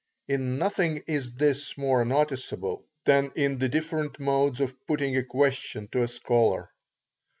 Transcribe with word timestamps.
In 0.27 0.57
nothing 0.57 1.03
is 1.05 1.33
this 1.33 1.77
more 1.77 2.03
noticeable, 2.05 2.87
than 3.05 3.31
in 3.35 3.59
the 3.59 3.69
different 3.69 4.19
modes 4.19 4.59
of 4.59 4.73
putting 4.87 5.15
a 5.15 5.23
question 5.23 5.89
to 5.89 6.01
a 6.01 6.07
scholar. 6.07 6.71